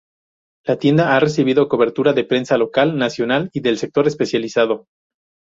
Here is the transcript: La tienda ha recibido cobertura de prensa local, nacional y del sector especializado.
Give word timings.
La 0.65 0.77
tienda 0.79 1.15
ha 1.15 1.19
recibido 1.19 1.69
cobertura 1.69 2.13
de 2.13 2.23
prensa 2.23 2.57
local, 2.57 2.97
nacional 2.97 3.51
y 3.53 3.59
del 3.59 3.77
sector 3.77 4.07
especializado. 4.07 4.87